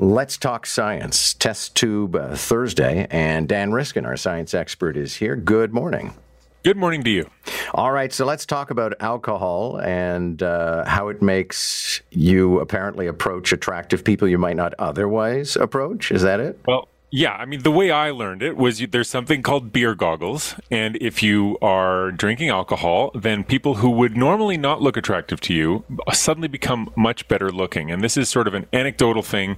Let's 0.00 0.36
talk 0.36 0.64
science. 0.64 1.34
Test 1.34 1.74
tube 1.74 2.14
uh, 2.14 2.36
Thursday, 2.36 3.08
and 3.10 3.48
Dan 3.48 3.72
Riskin, 3.72 4.06
our 4.06 4.16
science 4.16 4.54
expert, 4.54 4.96
is 4.96 5.16
here. 5.16 5.34
Good 5.34 5.74
morning. 5.74 6.14
Good 6.62 6.76
morning 6.76 7.02
to 7.02 7.10
you. 7.10 7.28
All 7.74 7.90
right, 7.90 8.12
so 8.12 8.24
let's 8.24 8.46
talk 8.46 8.70
about 8.70 8.94
alcohol 9.00 9.80
and 9.80 10.40
uh, 10.40 10.84
how 10.84 11.08
it 11.08 11.20
makes 11.20 12.00
you 12.10 12.60
apparently 12.60 13.08
approach 13.08 13.52
attractive 13.52 14.04
people 14.04 14.28
you 14.28 14.38
might 14.38 14.54
not 14.54 14.72
otherwise 14.78 15.56
approach. 15.56 16.12
Is 16.12 16.22
that 16.22 16.38
it? 16.38 16.60
Well, 16.64 16.86
yeah, 17.10 17.32
I 17.32 17.46
mean, 17.46 17.62
the 17.62 17.70
way 17.70 17.90
I 17.90 18.10
learned 18.10 18.42
it 18.42 18.56
was 18.56 18.80
you, 18.80 18.86
there's 18.86 19.08
something 19.08 19.42
called 19.42 19.72
beer 19.72 19.94
goggles. 19.94 20.54
And 20.70 20.96
if 21.00 21.22
you 21.22 21.56
are 21.62 22.12
drinking 22.12 22.50
alcohol, 22.50 23.10
then 23.14 23.44
people 23.44 23.76
who 23.76 23.90
would 23.90 24.14
normally 24.14 24.58
not 24.58 24.82
look 24.82 24.96
attractive 24.96 25.40
to 25.42 25.54
you 25.54 25.84
suddenly 26.12 26.48
become 26.48 26.92
much 26.96 27.26
better 27.26 27.50
looking. 27.50 27.90
And 27.90 28.04
this 28.04 28.18
is 28.18 28.28
sort 28.28 28.46
of 28.46 28.52
an 28.52 28.66
anecdotal 28.74 29.22
thing 29.22 29.56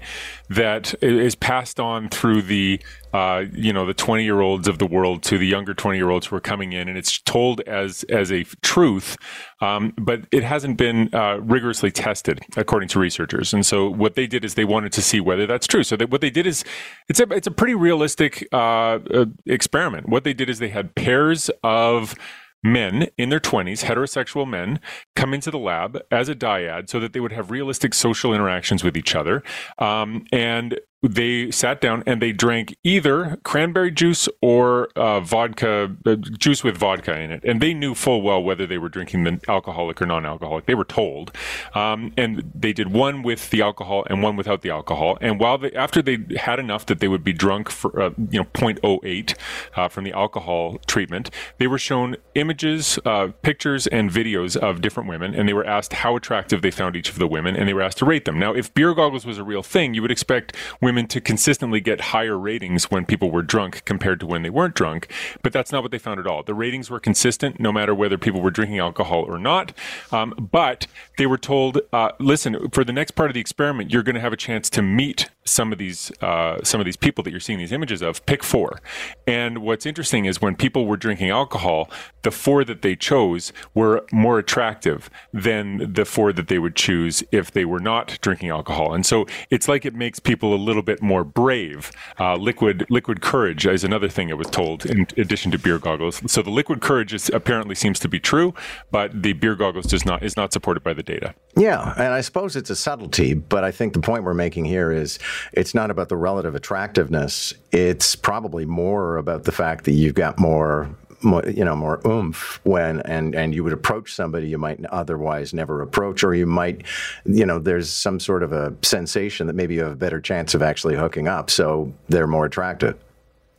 that 0.49 0.95
is 1.03 1.35
passed 1.35 1.81
on 1.81 2.09
through 2.09 2.43
the 2.43 2.81
uh, 3.13 3.45
you 3.53 3.73
know 3.73 3.87
the 3.87 3.95
20 3.95 4.23
year 4.23 4.41
olds 4.41 4.69
of 4.69 4.79
the 4.79 4.87
world 4.87 5.23
to 5.25 5.37
the 5.37 5.47
younger 5.47 5.75
20 5.75 5.99
year 5.99 6.11
olds 6.11 6.27
who 6.27 6.37
are 6.37 6.41
coming 6.41 6.73
in 6.73 6.89
and 6.89 6.97
it's 6.97 7.19
told 7.21 7.61
as 7.63 8.05
as 8.05 8.31
a 8.31 8.45
truth 8.63 9.17
um, 9.61 9.93
but 9.99 10.21
it 10.31 10.45
hasn't 10.45 10.77
been 10.77 11.13
uh, 11.13 11.39
rigorously 11.41 11.91
tested 11.91 12.41
according 12.57 12.89
to 12.89 13.01
researchers 13.01 13.53
and 13.53 13.67
so 13.67 13.91
what 13.91 14.15
they 14.15 14.27
did 14.27 14.45
is 14.45 14.55
they 14.55 14.65
wanted 14.65 14.93
to 14.93 15.03
see 15.03 15.21
whether 15.21 15.45
that's 15.47 15.67
true 15.67 15.83
so 15.83 15.97
that 15.97 16.11
what 16.11 16.21
they 16.21 16.31
did 16.31 16.47
is 16.47 16.65
it's 17.09 17.19
a 17.19 17.27
it's 17.41 17.47
a 17.47 17.51
pretty 17.51 17.75
realistic 17.75 18.47
uh, 18.53 18.99
uh 19.15 19.25
experiment 19.47 20.11
what 20.11 20.25
they 20.25 20.35
did 20.35 20.51
is 20.51 20.59
they 20.59 20.69
had 20.69 20.95
pairs 20.95 21.51
of 21.65 22.15
men 22.63 23.09
in 23.17 23.31
their 23.31 23.41
20s, 23.41 23.85
heterosexual 23.85 24.47
men, 24.47 24.81
come 25.17 25.33
into 25.33 25.51
the 25.51 25.59
lab 25.59 25.99
as 26.11 26.29
a 26.29 26.35
dyad 26.35 26.91
so 26.91 27.01
that 27.01 27.15
they 27.15 27.21
would 27.21 27.33
have 27.33 27.51
realistic 27.51 27.95
social 27.95 28.35
interactions 28.35 28.85
with 28.85 28.99
each 28.99 29.15
other. 29.15 29.43
Um, 29.79 30.27
and 30.31 30.79
they 31.03 31.51
sat 31.51 31.81
down 31.81 32.03
and 32.07 32.21
they 32.21 32.33
drank 32.33 32.77
either 32.85 33.39
cranberry 33.43 33.91
juice 33.91 34.29
or 34.43 34.89
uh, 34.97 35.21
vodka 35.21 35.97
uh, 36.05 36.17
juice 36.17 36.63
with 36.63 36.77
vodka 36.77 37.19
in 37.19 37.31
it. 37.31 37.43
And 37.43 37.61
they 37.61 37.73
knew 37.73 37.95
full 37.95 38.21
well 38.21 38.43
whether 38.43 38.67
they 38.67 38.77
were 38.77 38.91
drinking 38.91 39.25
the 39.25 39.41
alcoholic 39.49 40.01
or 40.03 40.07
non-alcoholic. 40.07 40.67
They 40.67 40.75
were 40.75 40.85
told 40.85 41.35
um, 41.75 42.13
and 42.19 42.51
they 42.55 42.73
did 42.73 42.93
one 42.93 43.23
with 43.23 43.51
the 43.51 43.63
alcohol 43.63 44.05
and 44.11 44.23
one 44.23 44.37
without 44.37 44.61
the 44.61 44.71
alcohol. 44.71 45.17
And 45.21 45.41
while 45.41 45.57
they 45.57 45.73
after 45.73 46.03
they 46.03 46.19
had 46.37 46.59
enough 46.59 46.85
that 46.87 47.01
they 47.01 47.09
would 47.09 47.25
be 47.25 47.33
drunk 47.33 47.71
for 47.71 48.01
uh, 48.01 48.11
you 48.31 48.41
know 48.41 48.47
0.08 48.53 49.35
uh, 49.77 49.89
from 49.89 50.05
the 50.05 50.13
alcohol 50.13 50.79
treatment 50.87 51.31
they 51.59 51.67
were 51.67 51.79
shown 51.79 52.17
images 52.35 52.99
uh, 53.07 53.29
pictures 53.43 53.87
and 53.87 54.11
videos 54.11 54.57
of 54.57 54.83
different 54.83 55.09
women 55.09 55.35
and 55.35 55.49
they 55.49 55.55
were 55.55 55.67
asked 55.67 55.95
how 55.95 56.15
attractive 56.15 56.61
they 56.61 56.71
found 56.71 56.95
each 56.95 57.09
of 57.09 57.19
the 57.19 57.27
women 57.27 57.57
and 57.57 57.67
they 57.67 57.75
were 57.75 57.83
asked 57.83 57.99
to 57.99 58.05
rate 58.05 58.27
them. 58.27 58.39
Now 58.39 58.53
if 58.53 58.73
beer 58.75 58.93
goggles 58.95 59.25
was 59.25 59.39
a 59.39 59.45
real 59.45 59.63
thing 59.63 59.95
you 59.95 60.03
would 60.03 60.11
expect 60.11 60.55
women 60.83 60.90
women 60.91 61.07
to 61.07 61.21
consistently 61.21 61.81
get 61.81 62.01
higher 62.01 62.37
ratings 62.37 62.91
when 62.91 63.07
people 63.07 63.31
were 63.31 63.43
drunk 63.43 63.85
compared 63.85 64.19
to 64.19 64.27
when 64.27 64.43
they 64.43 64.51
weren't 64.51 64.75
drunk. 64.75 65.07
But 65.41 65.53
that's 65.53 65.71
not 65.71 65.85
what 65.85 65.93
they 65.93 65.99
found 65.99 66.19
at 66.19 66.27
all. 66.27 66.43
The 66.43 66.53
ratings 66.53 66.91
were 66.91 66.99
consistent 66.99 67.61
no 67.61 67.71
matter 67.71 67.95
whether 67.95 68.19
people 68.19 68.41
were 68.41 68.51
drinking 68.51 68.81
alcohol 68.81 69.23
or 69.23 69.39
not. 69.39 69.73
Um, 70.11 70.35
but 70.51 70.89
they 71.17 71.27
were 71.27 71.39
told, 71.39 71.81
uh, 71.93 72.11
listen, 72.19 72.71
for 72.71 72.83
the 72.83 72.93
next 72.93 73.13
part 73.13 73.31
of 73.31 73.35
the 73.35 73.41
experiment, 73.41 73.93
you're 73.93 74.03
going 74.03 74.17
to 74.17 74.21
have 74.21 74.33
a 74.33 74.37
chance 74.37 74.69
to 74.71 74.83
meet 74.83 75.31
some 75.45 75.73
of 75.73 75.79
these 75.79 76.11
uh, 76.21 76.63
some 76.65 76.81
of 76.81 76.85
these 76.85 76.97
people 76.97 77.23
that 77.25 77.31
you're 77.31 77.41
seeing 77.41 77.59
these 77.61 77.73
images 77.73 78.03
of. 78.03 78.25
Pick 78.27 78.43
four. 78.43 78.81
And 79.29 79.59
what's 79.59 79.87
interesting 79.87 80.25
is 80.25 80.43
when 80.43 80.57
people 80.57 80.87
were 80.87 80.97
drinking 80.97 81.31
alcohol, 81.31 81.89
the 82.23 82.31
four 82.31 82.65
that 82.65 82.83
they 82.83 82.97
chose 82.97 83.53
were 83.75 84.05
more 84.13 84.39
attractive 84.39 85.09
than 85.33 85.93
the 85.93 86.05
four 86.05 86.33
that 86.33 86.49
they 86.49 86.59
would 86.59 86.75
choose 86.75 87.23
if 87.31 87.53
they 87.53 87.65
were 87.65 87.81
not 87.81 88.19
drinking 88.21 88.51
alcohol. 88.51 88.93
And 88.93 89.07
so 89.07 89.27
it's 89.51 89.69
like 89.69 89.85
it 89.87 89.95
makes 89.95 90.19
people 90.19 90.55
a 90.55 90.57
little 90.57 90.80
little 90.81 90.95
bit 90.95 91.03
more 91.03 91.25
brave. 91.25 91.91
Uh, 92.19 92.37
liquid 92.37 92.87
liquid 92.89 93.21
courage 93.21 93.67
is 93.67 93.85
another 93.85 94.09
thing 94.09 94.31
it 94.31 94.39
was 94.39 94.49
told 94.49 94.87
in 94.87 95.07
addition 95.17 95.51
to 95.53 95.59
beer 95.59 95.79
goggles. 95.79 96.23
So 96.31 96.43
the 96.43 96.51
liquid 96.51 96.81
courage 96.81 97.13
is, 97.13 97.31
apparently 97.31 97.75
seems 97.75 97.99
to 98.01 98.09
be 98.09 98.19
true, 98.19 98.55
but 98.91 99.23
the 99.23 99.35
beer 99.35 99.55
goggles 99.55 99.87
does 99.87 100.05
not 100.05 100.23
is 100.23 100.37
not 100.37 100.53
supported 100.53 100.83
by 100.83 100.95
the 100.95 101.03
data. 101.03 101.35
Yeah, 101.57 101.93
and 101.97 102.15
I 102.15 102.23
suppose 102.23 102.57
it's 102.57 102.71
a 102.71 102.77
subtlety, 102.77 103.35
but 103.35 103.65
I 103.65 103.71
think 103.71 103.93
the 103.93 104.01
point 104.01 104.25
we're 104.25 104.35
making 104.35 104.65
here 104.65 104.91
is 104.91 105.19
it's 105.53 105.75
not 105.75 105.91
about 105.91 106.09
the 106.09 106.17
relative 106.17 106.55
attractiveness. 106.55 107.55
It's 107.73 108.17
probably 108.17 108.65
more 108.65 109.17
about 109.17 109.45
the 109.45 109.53
fact 109.53 109.85
that 109.85 109.93
you've 109.93 110.15
got 110.15 110.39
more 110.39 110.89
more, 111.23 111.43
you 111.49 111.65
know, 111.65 111.77
more 111.77 112.01
oomph 112.07 112.61
when 112.65 113.01
and 113.01 113.35
and 113.35 113.55
you 113.55 113.65
would 113.65 113.73
approach 113.73 114.15
somebody 114.15 114.49
you 114.49 114.59
might 114.59 114.85
otherwise 114.87 115.53
never 115.53 115.83
approach, 115.83 116.25
or 116.25 116.35
you 116.35 116.47
might, 116.47 116.85
you 117.25 117.45
know, 117.47 117.59
there's 117.59 117.91
some 117.91 118.21
sort 118.21 118.43
of 118.43 118.53
a 118.53 118.75
sensation 118.83 119.47
that 119.47 119.55
maybe 119.55 119.75
you 119.75 119.83
have 119.83 119.93
a 119.93 119.97
better 119.97 120.21
chance 120.21 120.55
of 120.55 120.63
actually 120.63 120.97
hooking 120.97 121.29
up, 121.29 121.51
so 121.51 121.93
they're 122.09 122.27
more 122.27 122.47
attractive. 122.47 122.97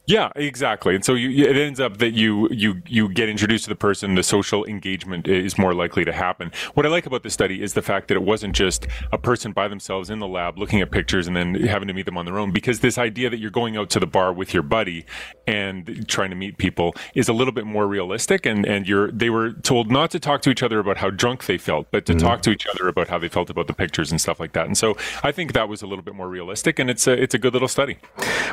Yeah, 0.08 0.32
exactly. 0.36 0.96
And 0.96 1.06
so 1.06 1.14
you, 1.14 1.46
it 1.46 1.56
ends 1.56 1.80
up 1.80 1.98
that 1.98 2.12
you 2.12 2.50
you 2.50 2.82
you 2.88 3.08
get 3.08 3.30
introduced 3.30 3.66
to 3.66 3.70
the 3.70 3.76
person. 3.76 4.16
The 4.16 4.24
social 4.24 4.66
engagement 4.66 5.28
is 5.28 5.58
more 5.58 5.74
likely 5.74 6.04
to 6.06 6.12
happen. 6.12 6.52
What 6.74 6.86
I 6.86 6.90
like 6.90 7.06
about 7.06 7.22
this 7.22 7.34
study 7.34 7.62
is 7.62 7.76
the 7.76 7.84
fact 7.84 8.08
that 8.08 8.16
it 8.16 8.24
wasn't 8.24 8.56
just 8.56 8.88
a 9.12 9.18
person 9.20 9.52
by 9.52 9.68
themselves 9.68 10.10
in 10.10 10.20
the 10.20 10.28
lab 10.28 10.58
looking 10.58 10.82
at 10.82 10.92
pictures 10.92 11.28
and 11.28 11.36
then 11.36 11.54
having 11.54 11.88
to 11.88 11.94
meet 11.94 12.08
them 12.08 12.18
on 12.18 12.26
their 12.26 12.40
own. 12.40 12.52
Because 12.52 12.80
this 12.80 12.98
idea 12.98 13.30
that 13.30 13.38
you're 13.38 13.52
going 13.52 13.78
out 13.78 13.92
to 13.92 14.00
the 14.00 14.08
bar 14.08 14.34
with 14.34 14.54
your 14.56 14.64
buddy 14.64 15.06
and 15.46 16.08
trying 16.08 16.32
to 16.32 16.36
meet 16.36 16.58
people 16.58 16.96
is 17.14 17.30
a 17.30 17.34
little 17.34 17.54
bit 17.54 17.66
more 17.66 17.88
realistic. 17.88 18.46
And 18.48 18.66
and 18.66 18.88
you're 18.88 19.12
they 19.12 19.30
were 19.30 19.52
told 19.54 19.92
not 19.92 20.10
to 20.12 20.20
talk 20.20 20.42
to 20.42 20.50
each 20.50 20.64
other 20.64 20.80
about 20.80 20.98
how 20.98 21.12
drunk 21.12 21.46
they 21.46 21.60
felt, 21.60 21.92
but 21.92 22.08
to 22.08 22.14
mm-hmm. 22.14 22.26
talk 22.26 22.42
to 22.42 22.50
each 22.50 22.66
other 22.66 22.88
about 22.88 23.08
how 23.10 23.20
they 23.20 23.30
felt 23.30 23.52
about 23.52 23.68
the 23.68 23.74
pictures 23.74 24.10
and 24.12 24.20
stuff 24.20 24.40
like 24.40 24.54
that. 24.54 24.66
And 24.66 24.78
so 24.78 24.98
I 25.24 25.32
think 25.32 25.54
that 25.54 25.70
was 25.70 25.84
a 25.84 25.88
little 25.88 26.04
bit 26.04 26.16
more 26.16 26.28
realistic, 26.28 26.80
and 26.80 26.90
it's 26.90 27.06
a 27.06 27.14
it's 27.14 27.36
a 27.36 27.40
good 27.40 27.54
little 27.54 27.68
study. 27.68 28.00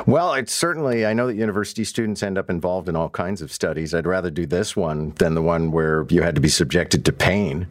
Well, 0.05 0.35
it's 0.35 0.53
certainly 0.53 1.07
I 1.07 1.13
know 1.13 1.25
that 1.25 1.38
university 1.39 1.83
students 1.83 2.21
end 2.21 2.37
up 2.37 2.49
involved 2.49 2.87
in 2.89 2.95
all 2.95 3.09
kinds 3.09 3.41
of 3.41 3.51
studies. 3.51 3.93
I'd 3.93 4.05
rather 4.05 4.29
do 4.29 4.45
this 4.45 4.75
one 4.75 5.11
than 5.17 5.33
the 5.33 5.41
one 5.41 5.71
where 5.71 6.05
you 6.09 6.21
had 6.21 6.35
to 6.35 6.41
be 6.41 6.49
subjected 6.49 7.05
to 7.05 7.13
pain. 7.13 7.67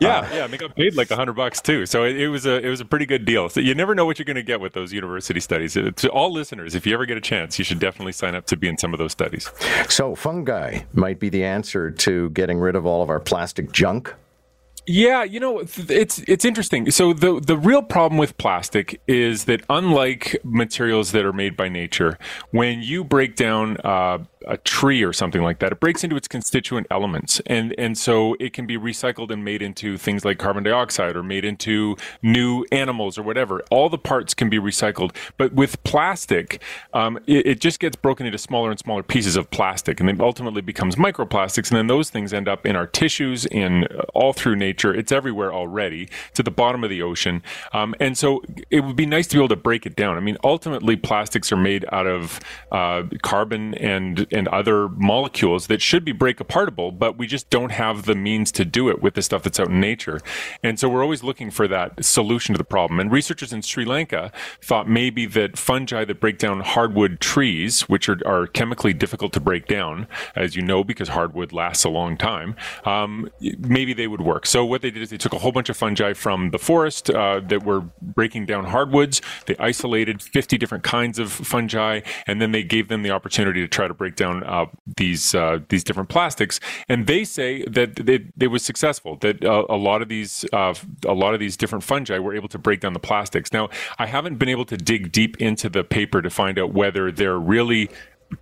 Yeah, 0.00 0.18
uh, 0.18 0.28
yeah, 0.32 0.46
they 0.46 0.56
got 0.56 0.74
paid 0.74 0.94
like 0.94 1.10
a 1.10 1.16
hundred 1.16 1.34
bucks 1.34 1.60
too. 1.60 1.86
So 1.86 2.04
it, 2.04 2.18
it, 2.18 2.28
was 2.28 2.46
a 2.46 2.64
it 2.64 2.68
was 2.68 2.80
a 2.80 2.84
pretty 2.84 3.06
good 3.06 3.24
deal. 3.24 3.48
So 3.48 3.60
you 3.60 3.74
never 3.74 3.94
know 3.94 4.06
what 4.06 4.18
you're 4.18 4.24
going 4.24 4.36
to 4.36 4.42
get 4.42 4.60
with 4.60 4.72
those 4.72 4.92
university 4.92 5.40
studies. 5.40 5.74
To 5.74 6.08
all 6.10 6.32
listeners, 6.32 6.74
if 6.74 6.86
you 6.86 6.94
ever 6.94 7.06
get 7.06 7.16
a 7.16 7.20
chance, 7.20 7.58
you 7.58 7.64
should 7.64 7.78
definitely 7.78 8.12
sign 8.12 8.34
up 8.34 8.46
to 8.46 8.56
be 8.56 8.68
in 8.68 8.78
some 8.78 8.94
of 8.94 8.98
those 8.98 9.12
studies. 9.12 9.50
So 9.88 10.14
fungi 10.14 10.80
might 10.92 11.18
be 11.18 11.28
the 11.28 11.44
answer 11.44 11.90
to 11.90 12.30
getting 12.30 12.58
rid 12.58 12.76
of 12.76 12.86
all 12.86 13.02
of 13.02 13.10
our 13.10 13.20
plastic 13.20 13.72
junk. 13.72 14.14
Yeah, 14.90 15.22
you 15.22 15.38
know, 15.38 15.58
it's 15.60 16.20
it's 16.20 16.46
interesting. 16.46 16.90
So 16.90 17.12
the 17.12 17.40
the 17.40 17.58
real 17.58 17.82
problem 17.82 18.18
with 18.18 18.38
plastic 18.38 19.02
is 19.06 19.44
that 19.44 19.60
unlike 19.68 20.40
materials 20.44 21.12
that 21.12 21.26
are 21.26 21.32
made 21.34 21.58
by 21.58 21.68
nature, 21.68 22.18
when 22.52 22.80
you 22.80 23.04
break 23.04 23.36
down 23.36 23.76
uh, 23.84 24.20
a 24.48 24.56
tree 24.56 25.02
or 25.02 25.12
something 25.12 25.42
like 25.42 25.58
that, 25.60 25.72
it 25.72 25.80
breaks 25.80 26.02
into 26.02 26.16
its 26.16 26.26
constituent 26.26 26.86
elements, 26.90 27.40
and 27.46 27.74
and 27.78 27.96
so 27.96 28.34
it 28.40 28.52
can 28.52 28.66
be 28.66 28.76
recycled 28.76 29.30
and 29.30 29.44
made 29.44 29.62
into 29.62 29.96
things 29.98 30.24
like 30.24 30.38
carbon 30.38 30.64
dioxide 30.64 31.16
or 31.16 31.22
made 31.22 31.44
into 31.44 31.96
new 32.22 32.64
animals 32.72 33.18
or 33.18 33.22
whatever. 33.22 33.62
All 33.70 33.88
the 33.88 33.98
parts 33.98 34.34
can 34.34 34.48
be 34.48 34.58
recycled, 34.58 35.14
but 35.36 35.52
with 35.52 35.82
plastic, 35.84 36.62
um, 36.94 37.18
it, 37.26 37.46
it 37.46 37.60
just 37.60 37.78
gets 37.78 37.96
broken 37.96 38.26
into 38.26 38.38
smaller 38.38 38.70
and 38.70 38.78
smaller 38.78 39.02
pieces 39.02 39.36
of 39.36 39.50
plastic, 39.50 40.00
and 40.00 40.08
then 40.08 40.20
ultimately 40.20 40.62
becomes 40.62 40.96
microplastics, 40.96 41.70
and 41.70 41.78
then 41.78 41.86
those 41.86 42.10
things 42.10 42.32
end 42.32 42.48
up 42.48 42.66
in 42.66 42.74
our 42.74 42.86
tissues, 42.86 43.46
in 43.46 43.84
uh, 43.84 44.02
all 44.14 44.32
through 44.32 44.56
nature. 44.56 44.94
It's 44.94 45.12
everywhere 45.12 45.52
already 45.52 46.08
to 46.34 46.42
the 46.42 46.50
bottom 46.50 46.82
of 46.84 46.90
the 46.90 47.02
ocean. 47.02 47.42
Um, 47.72 47.94
and 48.00 48.16
so 48.16 48.42
it 48.70 48.80
would 48.80 48.96
be 48.96 49.06
nice 49.06 49.26
to 49.28 49.36
be 49.36 49.40
able 49.40 49.48
to 49.48 49.56
break 49.56 49.86
it 49.86 49.94
down. 49.94 50.16
I 50.16 50.20
mean, 50.20 50.38
ultimately, 50.42 50.96
plastics 50.96 51.52
are 51.52 51.56
made 51.56 51.84
out 51.92 52.06
of 52.06 52.40
uh, 52.72 53.02
carbon 53.22 53.74
and, 53.74 54.26
and 54.38 54.48
other 54.48 54.88
molecules 54.88 55.66
that 55.66 55.82
should 55.82 56.04
be 56.04 56.12
break 56.12 56.38
apartable, 56.38 56.96
but 56.96 57.18
we 57.18 57.26
just 57.26 57.50
don't 57.50 57.72
have 57.72 58.04
the 58.04 58.14
means 58.14 58.50
to 58.52 58.64
do 58.64 58.88
it 58.88 59.02
with 59.02 59.14
the 59.14 59.22
stuff 59.22 59.42
that's 59.42 59.60
out 59.60 59.68
in 59.68 59.80
nature. 59.80 60.20
And 60.62 60.78
so 60.78 60.88
we're 60.88 61.02
always 61.02 61.22
looking 61.22 61.50
for 61.50 61.68
that 61.68 62.04
solution 62.04 62.54
to 62.54 62.58
the 62.58 62.64
problem. 62.64 63.00
And 63.00 63.10
researchers 63.10 63.52
in 63.52 63.62
Sri 63.62 63.84
Lanka 63.84 64.32
thought 64.62 64.88
maybe 64.88 65.26
that 65.26 65.58
fungi 65.58 66.04
that 66.04 66.20
break 66.20 66.38
down 66.38 66.60
hardwood 66.60 67.20
trees, 67.20 67.82
which 67.82 68.08
are, 68.08 68.18
are 68.26 68.46
chemically 68.46 68.92
difficult 68.92 69.32
to 69.34 69.40
break 69.40 69.66
down, 69.66 70.06
as 70.36 70.54
you 70.54 70.62
know, 70.62 70.84
because 70.84 71.08
hardwood 71.08 71.52
lasts 71.52 71.84
a 71.84 71.88
long 71.88 72.16
time, 72.16 72.54
um, 72.84 73.28
maybe 73.58 73.92
they 73.92 74.06
would 74.06 74.20
work. 74.20 74.46
So 74.46 74.64
what 74.64 74.82
they 74.82 74.90
did 74.90 75.02
is 75.02 75.10
they 75.10 75.16
took 75.16 75.32
a 75.32 75.38
whole 75.38 75.52
bunch 75.52 75.68
of 75.68 75.76
fungi 75.76 76.12
from 76.12 76.50
the 76.50 76.58
forest 76.58 77.10
uh, 77.10 77.40
that 77.48 77.64
were 77.64 77.80
breaking 78.00 78.46
down 78.46 78.66
hardwoods. 78.66 79.20
They 79.46 79.56
isolated 79.58 80.22
50 80.22 80.56
different 80.58 80.84
kinds 80.84 81.18
of 81.18 81.32
fungi, 81.32 82.00
and 82.26 82.40
then 82.40 82.52
they 82.52 82.62
gave 82.62 82.88
them 82.88 83.02
the 83.02 83.10
opportunity 83.10 83.60
to 83.60 83.68
try 83.68 83.88
to 83.88 83.94
break 83.94 84.14
down 84.14 84.27
uh, 84.28 84.66
these 84.96 85.34
uh, 85.34 85.60
these 85.68 85.84
different 85.84 86.08
plastics. 86.08 86.60
And 86.88 87.06
they 87.06 87.24
say 87.24 87.64
that 87.64 88.08
it, 88.08 88.26
it 88.38 88.48
was 88.48 88.62
successful. 88.64 89.16
That 89.16 89.44
uh, 89.44 89.66
a 89.68 89.76
lot 89.76 90.02
of 90.02 90.08
these 90.08 90.44
uh, 90.52 90.74
a 91.06 91.14
lot 91.14 91.34
of 91.34 91.40
these 91.40 91.56
different 91.56 91.84
fungi 91.84 92.18
were 92.18 92.34
able 92.34 92.48
to 92.48 92.58
break 92.58 92.80
down 92.80 92.92
the 92.92 93.00
plastics. 93.00 93.52
Now, 93.52 93.68
I 93.98 94.06
haven't 94.06 94.36
been 94.36 94.48
able 94.48 94.64
to 94.66 94.76
dig 94.76 95.12
deep 95.12 95.40
into 95.40 95.68
the 95.68 95.84
paper 95.84 96.22
to 96.22 96.30
find 96.30 96.58
out 96.58 96.72
whether 96.72 97.10
they're 97.10 97.38
really 97.38 97.90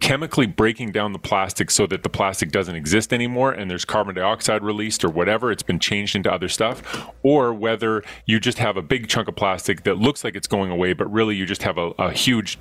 chemically 0.01 0.47
breaking 0.47 0.93
down 0.93 1.13
the 1.13 1.19
plastic 1.19 1.71
so 1.71 1.87
that 1.87 2.03
the 2.03 2.09
plastic 2.09 2.51
doesn't 2.51 2.75
exist 2.75 3.13
anymore 3.13 3.53
and 3.53 3.71
there's 3.71 3.85
carbon 3.85 4.15
dioxide 4.15 4.63
released 4.63 5.05
or 5.05 5.09
whatever, 5.09 5.53
it's 5.53 5.63
been 5.63 5.79
changed 5.79 6.17
into 6.17 6.33
other 6.33 6.49
stuff, 6.49 7.09
or 7.23 7.55
whether 7.55 8.03
you 8.27 8.41
just 8.41 8.59
have 8.59 8.77
a 8.77 8.83
big 8.83 9.09
chunk 9.09 9.29
of 9.29 9.37
plastic 9.37 9.85
that 9.85 9.99
looks 9.99 10.25
like 10.25 10.35
it's 10.35 10.49
going 10.49 10.71
away, 10.71 10.93
but 10.93 11.11
really 11.13 11.37
you 11.37 11.47
just 11.47 11.63
have 11.63 11.79
a, 11.79 11.93
a 11.99 12.13
huge 12.13 12.59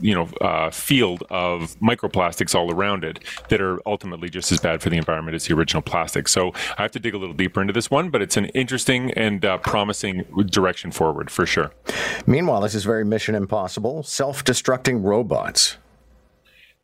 you 0.00 0.14
know 0.14 0.28
uh, 0.40 0.70
field 0.70 1.22
of 1.30 1.76
microplastics 1.80 2.54
all 2.54 2.72
around 2.72 3.04
it 3.04 3.18
that 3.48 3.60
are 3.60 3.80
ultimately 3.86 4.28
just 4.28 4.52
as 4.52 4.60
bad 4.60 4.82
for 4.82 4.90
the 4.90 4.96
environment 4.96 5.34
as 5.34 5.46
the 5.46 5.54
original 5.54 5.82
plastic. 5.82 6.28
So 6.28 6.52
I 6.76 6.82
have 6.82 6.92
to 6.92 7.00
dig 7.00 7.14
a 7.14 7.18
little 7.18 7.34
deeper 7.34 7.60
into 7.60 7.72
this 7.72 7.90
one, 7.90 8.10
but 8.10 8.22
it's 8.22 8.36
an 8.36 8.46
interesting 8.46 9.12
and 9.12 9.44
uh, 9.44 9.58
promising 9.58 10.24
direction 10.46 10.90
forward 10.90 11.30
for 11.30 11.46
sure. 11.46 11.72
Meanwhile, 12.26 12.60
this 12.62 12.74
is 12.74 12.84
very 12.84 13.04
Mission 13.04 13.34
Impossible: 13.34 14.02
self-destructing 14.02 15.02
robots. 15.04 15.78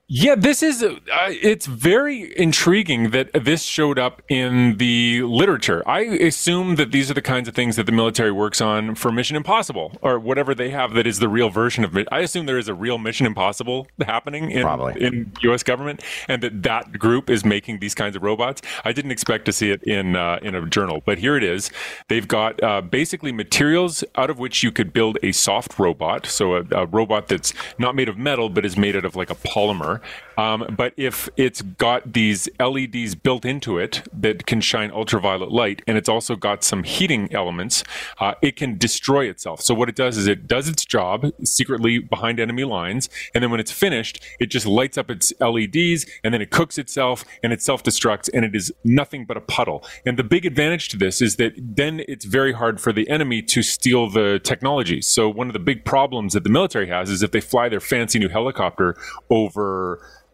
Yeah, 0.06 0.34
this 0.34 0.62
is 0.62 0.82
uh, 0.82 0.98
it's 1.28 1.64
very 1.64 2.38
intriguing 2.38 3.10
that 3.12 3.30
this 3.32 3.62
showed 3.62 3.98
up 3.98 4.20
in 4.28 4.76
the 4.76 5.22
literature. 5.22 5.82
I 5.86 6.00
assume 6.00 6.74
that 6.74 6.92
these 6.92 7.10
are 7.10 7.14
the 7.14 7.22
kinds 7.22 7.48
of 7.48 7.54
things 7.54 7.76
that 7.76 7.86
the 7.86 7.92
military 7.92 8.30
works 8.30 8.60
on 8.60 8.96
for 8.96 9.10
Mission 9.10 9.34
Impossible 9.34 9.96
or 10.02 10.18
whatever 10.18 10.54
they 10.54 10.68
have 10.68 10.92
that 10.92 11.06
is 11.06 11.20
the 11.20 11.28
real 11.30 11.48
version 11.48 11.84
of 11.84 11.96
it. 11.96 12.06
I 12.12 12.18
assume 12.18 12.44
there 12.44 12.58
is 12.58 12.68
a 12.68 12.74
real 12.74 12.98
Mission 12.98 13.26
Impossible 13.26 13.86
happening 14.04 14.50
in 14.50 14.60
Probably. 14.60 15.02
in 15.02 15.32
US 15.40 15.62
government 15.62 16.02
and 16.28 16.42
that 16.42 16.62
that 16.64 16.98
group 16.98 17.30
is 17.30 17.42
making 17.42 17.78
these 17.78 17.94
kinds 17.94 18.14
of 18.14 18.22
robots. 18.22 18.60
I 18.84 18.92
didn't 18.92 19.10
expect 19.10 19.46
to 19.46 19.52
see 19.52 19.70
it 19.70 19.82
in 19.84 20.16
uh, 20.16 20.38
in 20.42 20.54
a 20.54 20.66
journal, 20.68 21.02
but 21.06 21.16
here 21.16 21.34
it 21.34 21.42
is. 21.42 21.70
They've 22.10 22.28
got 22.28 22.62
uh, 22.62 22.82
basically 22.82 23.32
materials 23.32 24.04
out 24.16 24.28
of 24.28 24.38
which 24.38 24.62
you 24.62 24.70
could 24.70 24.92
build 24.92 25.16
a 25.22 25.32
soft 25.32 25.78
robot, 25.78 26.26
so 26.26 26.56
a, 26.56 26.64
a 26.72 26.84
robot 26.84 27.28
that's 27.28 27.54
not 27.78 27.94
made 27.94 28.10
of 28.10 28.18
metal 28.18 28.50
but 28.50 28.66
is 28.66 28.76
made 28.76 28.96
out 28.96 29.06
of 29.06 29.16
like 29.16 29.30
a 29.30 29.34
polymer 29.34 29.93
um, 30.36 30.74
but 30.76 30.92
if 30.96 31.28
it's 31.36 31.62
got 31.62 32.12
these 32.12 32.48
LEDs 32.60 33.14
built 33.14 33.44
into 33.44 33.78
it 33.78 34.02
that 34.12 34.46
can 34.46 34.60
shine 34.60 34.90
ultraviolet 34.90 35.50
light, 35.52 35.82
and 35.86 35.96
it's 35.96 36.08
also 36.08 36.36
got 36.36 36.64
some 36.64 36.82
heating 36.82 37.32
elements, 37.32 37.84
uh, 38.18 38.34
it 38.42 38.56
can 38.56 38.78
destroy 38.78 39.26
itself. 39.26 39.60
So 39.60 39.74
what 39.74 39.88
it 39.88 39.96
does 39.96 40.16
is 40.16 40.26
it 40.26 40.46
does 40.46 40.68
its 40.68 40.84
job 40.84 41.30
secretly 41.44 41.98
behind 41.98 42.40
enemy 42.40 42.64
lines, 42.64 43.08
and 43.34 43.42
then 43.42 43.50
when 43.50 43.60
it's 43.60 43.72
finished, 43.72 44.22
it 44.40 44.46
just 44.46 44.66
lights 44.66 44.98
up 44.98 45.10
its 45.10 45.32
LEDs, 45.40 46.06
and 46.22 46.32
then 46.32 46.42
it 46.42 46.50
cooks 46.50 46.78
itself, 46.78 47.24
and 47.42 47.52
it 47.52 47.62
self-destructs, 47.62 48.28
and 48.32 48.44
it 48.44 48.54
is 48.54 48.72
nothing 48.84 49.24
but 49.24 49.36
a 49.36 49.40
puddle. 49.40 49.84
And 50.06 50.18
the 50.18 50.24
big 50.24 50.46
advantage 50.46 50.88
to 50.90 50.96
this 50.96 51.22
is 51.22 51.36
that 51.36 51.52
then 51.56 52.02
it's 52.08 52.24
very 52.24 52.52
hard 52.52 52.80
for 52.80 52.92
the 52.92 53.08
enemy 53.08 53.42
to 53.42 53.62
steal 53.62 54.08
the 54.08 54.40
technology. 54.42 55.00
So 55.00 55.28
one 55.28 55.48
of 55.48 55.52
the 55.52 55.58
big 55.58 55.84
problems 55.84 56.32
that 56.34 56.44
the 56.44 56.50
military 56.50 56.88
has 56.88 57.10
is 57.10 57.22
if 57.22 57.30
they 57.30 57.40
fly 57.40 57.68
their 57.68 57.80
fancy 57.80 58.18
new 58.18 58.28
helicopter 58.28 58.96
over 59.30 59.83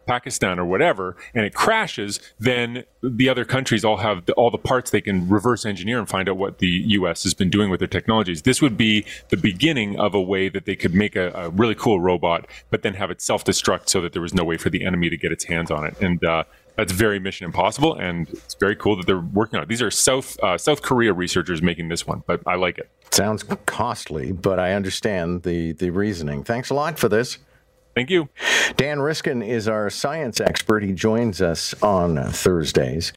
Pakistan 0.05 0.59
or 0.59 0.65
whatever, 0.65 1.15
and 1.33 1.45
it 1.45 1.53
crashes, 1.53 2.19
then 2.39 2.83
the 3.01 3.29
other 3.29 3.45
countries 3.45 3.85
all 3.85 3.97
have 3.97 4.25
the, 4.25 4.33
all 4.33 4.49
the 4.49 4.57
parts 4.57 4.91
they 4.91 5.01
can 5.01 5.29
reverse 5.29 5.65
engineer 5.65 5.99
and 5.99 6.09
find 6.09 6.27
out 6.27 6.37
what 6.37 6.57
the 6.57 6.67
U.S. 6.99 7.23
has 7.23 7.33
been 7.33 7.49
doing 7.49 7.69
with 7.69 7.79
their 7.79 7.87
technologies. 7.87 8.41
This 8.41 8.61
would 8.61 8.77
be 8.77 9.05
the 9.29 9.37
beginning 9.37 9.99
of 9.99 10.13
a 10.13 10.21
way 10.21 10.49
that 10.49 10.65
they 10.65 10.75
could 10.75 10.93
make 10.93 11.15
a, 11.15 11.31
a 11.31 11.49
really 11.49 11.75
cool 11.75 11.99
robot, 11.99 12.47
but 12.71 12.81
then 12.81 12.95
have 12.95 13.11
it 13.11 13.21
self-destruct 13.21 13.89
so 13.89 14.01
that 14.01 14.13
there 14.13 14.21
was 14.21 14.33
no 14.33 14.43
way 14.43 14.57
for 14.57 14.69
the 14.69 14.85
enemy 14.85 15.09
to 15.09 15.17
get 15.17 15.31
its 15.31 15.45
hands 15.45 15.69
on 15.71 15.85
it. 15.85 15.95
And 16.01 16.23
uh, 16.25 16.43
that's 16.75 16.91
very 16.91 17.19
Mission 17.19 17.45
Impossible, 17.45 17.95
and 17.95 18.27
it's 18.29 18.55
very 18.55 18.75
cool 18.75 18.95
that 18.97 19.05
they're 19.05 19.19
working 19.19 19.57
on 19.57 19.63
it. 19.63 19.69
These 19.69 19.81
are 19.81 19.91
South 19.91 20.37
uh, 20.41 20.57
South 20.57 20.81
Korea 20.81 21.13
researchers 21.13 21.61
making 21.61 21.89
this 21.89 22.07
one, 22.07 22.23
but 22.25 22.41
I 22.47 22.55
like 22.55 22.77
it. 22.77 22.89
Sounds 23.11 23.43
costly, 23.65 24.31
but 24.31 24.57
I 24.57 24.73
understand 24.73 25.43
the 25.43 25.73
the 25.73 25.89
reasoning. 25.89 26.43
Thanks 26.43 26.69
a 26.69 26.73
lot 26.73 26.97
for 26.97 27.09
this. 27.09 27.37
Thank 27.93 28.09
you. 28.09 28.29
Dan 28.77 29.01
Riskin 29.01 29.41
is 29.41 29.67
our 29.67 29.89
science 29.89 30.39
expert. 30.39 30.83
He 30.83 30.93
joins 30.93 31.41
us 31.41 31.73
on 31.81 32.15
Thursdays. 32.31 33.09